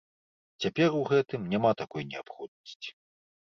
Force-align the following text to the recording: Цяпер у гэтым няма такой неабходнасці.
Цяпер 0.63 0.89
у 1.01 1.01
гэтым 1.11 1.45
няма 1.53 1.75
такой 1.83 2.09
неабходнасці. 2.15 2.99